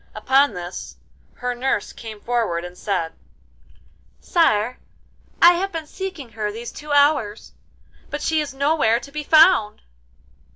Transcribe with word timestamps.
Upon 0.15 0.55
this 0.55 0.95
her 1.35 1.53
nurse 1.53 1.93
came 1.93 2.19
forward 2.19 2.65
and 2.65 2.75
said: 2.75 3.13
'Sire, 4.19 4.79
I 5.39 5.53
have 5.53 5.71
been 5.71 5.85
seeking 5.85 6.29
her 6.29 6.51
these 6.51 6.71
two 6.71 6.91
hours, 6.91 7.53
but 8.09 8.23
she 8.23 8.41
is 8.41 8.51
nowhere 8.51 8.99
to 8.99 9.11
be 9.11 9.23
found. 9.23 9.83